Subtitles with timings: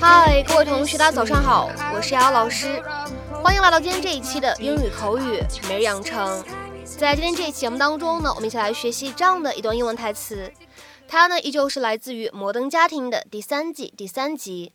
[0.00, 2.82] 嗨，各位同学，大家早上好，我是瑶瑶老师，
[3.42, 6.44] 欢迎来到今天这一期的英语口语每日养成。
[6.84, 10.52] 在今天这一期节目当中呢，我们一起来学习这样的一段英文台词，
[11.06, 14.72] 它呢依旧是来自于《摩登家庭》的第三季第三集。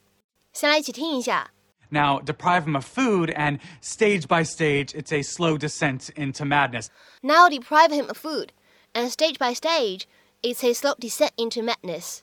[0.54, 1.52] 先来一起听一下。
[1.90, 6.88] Now, deprive him of food, and stage by stage, it's a slow descent into madness.
[7.22, 8.50] Now, deprive him of food,
[8.94, 10.04] and stage by stage,
[10.44, 12.22] it's a slow descent into madness.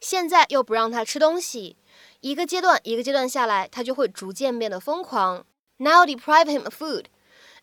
[0.00, 1.76] 现在又不让他吃东西，
[2.20, 5.46] 一个阶段一个阶段下来，他就会逐渐变得疯狂。
[5.78, 7.06] Now, deprive him of food,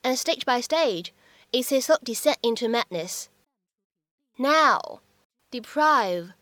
[0.02, 1.11] and stage by stage,
[1.52, 3.25] it's a slow descent into madness.
[4.38, 4.99] Now,
[5.52, 6.33] deprive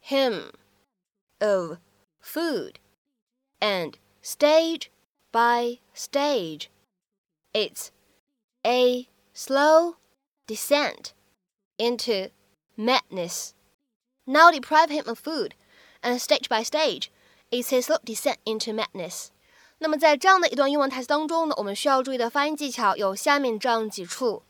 [0.00, 0.52] him
[1.40, 1.78] of
[2.20, 2.74] food,
[3.60, 4.90] and stage
[5.32, 6.68] by stage.
[7.52, 7.90] It's
[8.64, 9.96] a slow
[10.46, 11.12] descent
[11.78, 12.30] into
[12.76, 13.54] madness.
[14.25, 15.51] Now deprive him of food,
[16.01, 17.07] and stage by stage,
[17.51, 19.27] it's a slow descent into madness.
[19.79, 24.43] 那么在这样的一段英文台词当中呢，我们需要注意的发音技巧有下面这样几处。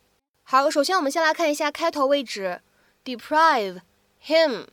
[0.44, 2.62] 好，首先我们先来看一下开头位置
[3.04, 3.82] ，deprive
[4.24, 4.68] him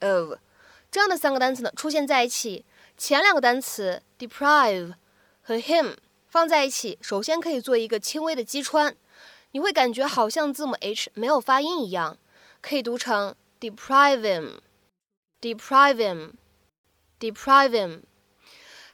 [0.00, 0.38] of
[0.90, 2.64] 这样的三个单词呢出现在一起。
[2.96, 4.94] 前两个单词 deprive
[5.42, 8.96] 和 him 放在一起，首先可以做一个轻微的击穿，
[9.50, 12.16] 你会感觉好像字母 h 没有发音一样，
[12.62, 18.01] 可以读成 deprive him，deprive him，deprive him。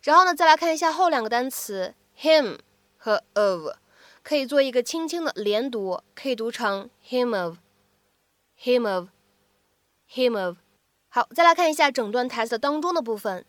[0.01, 2.59] 然后呢，再来看一下后两个单词 him
[2.97, 3.73] 和 of，
[4.23, 10.57] 可以做一个轻轻的连读，可以读成 him of，him of，him of。
[11.09, 13.45] 好，再来看一下整段台词当中的部分。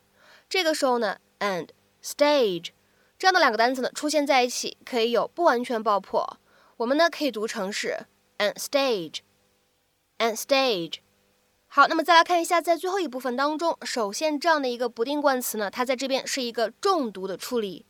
[0.49, 1.69] 这个时候呢，and
[2.03, 2.71] stage
[3.19, 6.39] 这样的两个单词呢出现在一起，可以有不完全爆破。
[6.79, 8.07] 我们呢可以读成是
[8.39, 11.01] and stage，and stage。
[11.76, 17.86] 好，那么再来看一下，在最后一部分当中，首先这样的一个不定冠词呢，它在这边是一个重读的处理，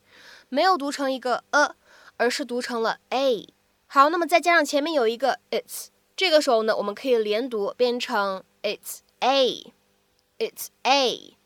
[0.50, 1.76] 没有读成一个 a，
[2.18, 3.48] 而是读成了 a。
[3.86, 11.38] 好，那么再加上前面有一个 its，这个时候呢，我们可以连读变成 it's a，it's a。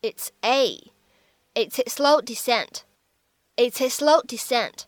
[0.00, 0.92] It's a.
[1.54, 2.82] It's a slow descent.
[3.56, 4.82] It's a slow descent.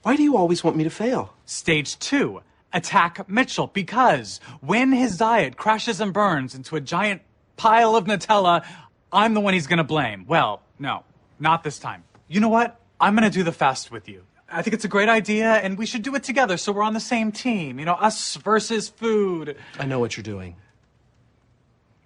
[0.03, 1.33] Why do you always want me to fail?
[1.45, 2.41] Stage two,
[2.73, 7.21] attack Mitchell because when his diet crashes and burns into a giant
[7.57, 8.65] pile of Nutella,
[9.11, 10.25] I'm the one he's gonna blame.
[10.27, 11.03] Well, no,
[11.39, 12.03] not this time.
[12.27, 12.79] You know what?
[12.99, 14.23] I'm gonna do the fast with you.
[14.51, 16.93] I think it's a great idea and we should do it together so we're on
[16.93, 17.77] the same team.
[17.77, 19.57] You know, us versus food.
[19.77, 20.55] I know what you're doing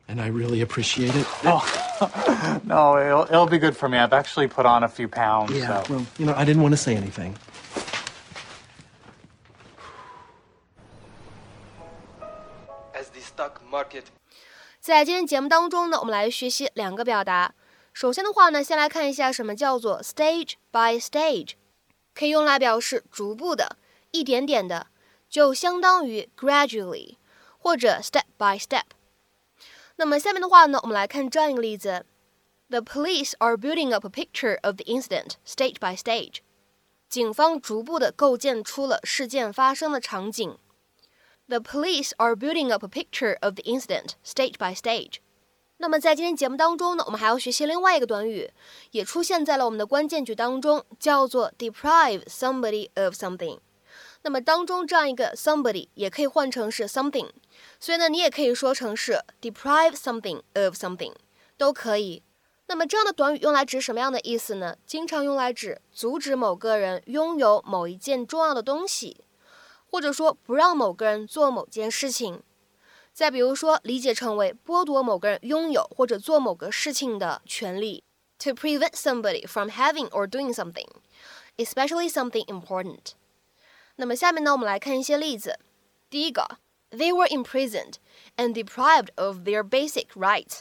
[0.09, 1.27] And I really appreciate it.
[1.45, 1.63] Oh,
[2.65, 3.99] no, it'll, it'll be good for me.
[3.99, 5.53] I've actually put on a few pounds.
[5.53, 5.95] Yeah, so.
[5.95, 7.37] well, you know, I didn't want to say anything.
[12.99, 14.05] as the stock market
[14.81, 17.55] 在今天节目当中呢，我们来学习两个表达。
[17.93, 21.53] 首先的话呢，先来看一下什么叫做 stage by stage，
[22.15, 23.77] 可以用来表示逐步的、
[24.13, 24.87] 一点点的，
[25.29, 27.17] 就相当于 gradually
[27.59, 28.85] 或者 step by step。
[29.97, 32.05] 那么下面的话呢，我们来看这样一个例子：
[32.69, 36.39] The police are building up a picture of the incident stage by stage。
[37.09, 40.59] 警方逐步的构建出了事件发生的场景。
[41.49, 45.15] The police are building up a picture of the incident stage by stage。
[45.79, 48.51] 那么在今天节目当中呢，我们还要学习另外一个短语，
[48.91, 53.61] 也出现在了我们的关键句当中，叫做 deprive somebody of something。
[54.24, 57.30] 那么当中这样一个 somebody 也可以换成是 something，
[57.80, 61.14] 所以呢，你也可以说成是 deprive something of something，
[61.58, 62.24] 都可以。
[62.68, 64.78] 那么这样的短语用来指什么样的意思呢？
[64.86, 69.24] 经常用来指阻止某个人拥有某一件重要的东西。
[69.94, 72.42] 或者说不让某个人做某件事情。
[73.14, 78.04] 再比如说，理解成为剥夺某个人拥有或者做某个事情的权利
[78.40, 80.88] ，to prevent somebody from having or doing something,
[81.58, 83.12] especially something important。
[83.97, 85.59] 那么下面呢，我们来看一些例子。
[86.09, 86.59] 第一个，
[86.91, 87.95] They were imprisoned
[88.37, 90.61] and deprived of their basic rights。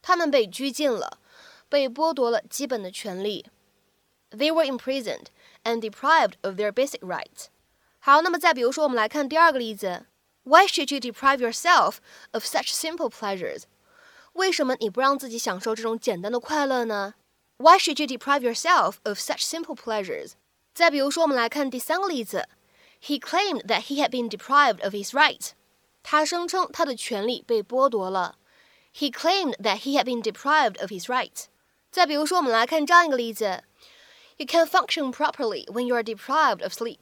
[0.00, 1.18] 他们被拘禁了，
[1.68, 3.46] 被剥夺了基本的权利。
[4.30, 5.26] They were imprisoned
[5.64, 7.46] and deprived of their basic rights。
[7.98, 10.06] 好，那么再比如说，我们来看第二个例子。
[10.44, 11.96] Why should you deprive yourself
[12.30, 13.64] of such simple pleasures？
[14.34, 17.14] 为什么你不让自己享受这种简单的快乐呢？
[17.56, 20.32] Why should you deprive yourself of such simple pleasures？
[20.74, 22.48] 再比如说，我们来看第三个例子。
[23.02, 25.50] He claimed that he had been deprived of his rights。
[26.02, 28.36] 他声称他的权利被剥夺了。
[28.94, 31.46] He claimed that he had been deprived of his rights。
[31.90, 33.62] 再比如说，我们来看这样一个例子：
[34.36, 37.00] You can function properly when you are deprived of sleep。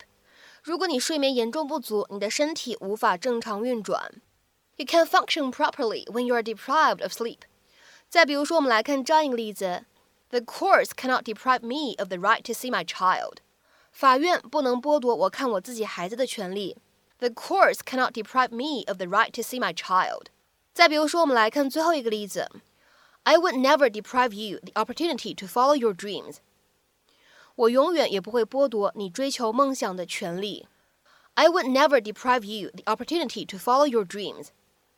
[0.62, 4.22] 如果你睡眠严重不足，你的身体无法正常运转。
[4.76, 7.40] You can function properly when you are deprived of sleep。
[8.08, 9.84] 再比如说，我们来看这样一个例子：
[10.30, 13.38] The courts cannot deprive me of the right to see my child。
[13.91, 16.77] 法院不能剥夺我看我自己孩子的权利。
[17.17, 20.27] The courts cannot deprive me of the right to see my child。
[20.73, 22.49] 再比如说，我们来看最后一个例子
[23.23, 26.37] ：I would never deprive you the opportunity to follow your dreams。
[27.55, 30.67] 我永远也不会剥夺你追求梦想的权利。
[31.33, 34.47] I would never deprive you the opportunity to follow your dreams。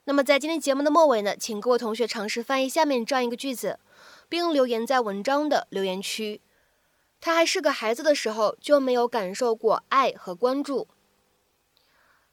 [0.03, 3.79] 那么在今天节目的末尾呢，请各位同学尝试翻译下面这样一个句子，
[4.29, 6.41] 并留言在文章的留言区。
[7.21, 10.87] 他还是个孩子的时候就没有感受过爱和关注。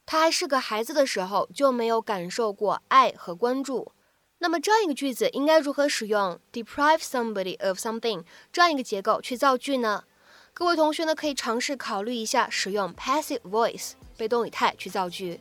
[0.07, 3.93] 他还是个孩子的时候就没有感受过爱和关注。
[4.39, 10.05] 那么这样一个句子应该如何使用 deprive somebody of something 这样一个结构去造句呢？
[10.55, 15.41] 各位同学呢，可以尝试考虑一下使用 passive voice 被动语态去造句。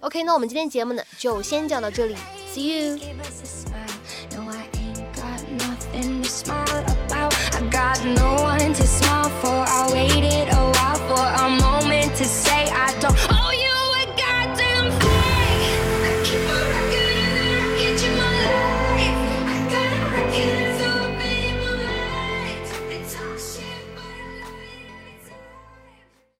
[0.00, 2.16] OK，那我们今天节目呢就先讲到这里
[2.52, 2.98] ，See you。
[8.04, 9.48] no one to smile for.
[9.48, 10.33] I waited.